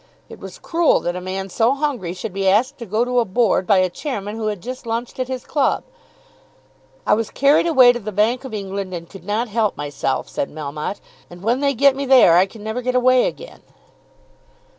[0.29, 3.23] It was cruel that a man so hungry should be asked to go to a
[3.39, 5.83] Board by a chairman who had just lunched at his club.
[7.05, 10.49] "I was carried away to the Bank of England and could not help myself," said
[10.49, 11.01] Melmotte.
[11.29, 13.61] "And when they get me there I can never get away again."